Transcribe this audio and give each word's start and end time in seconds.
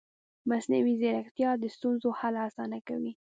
مصنوعي 0.49 0.93
ځیرکتیا 1.01 1.49
د 1.59 1.63
ستونزو 1.75 2.09
حل 2.19 2.35
اسانه 2.47 2.79
کوي. 2.87 3.11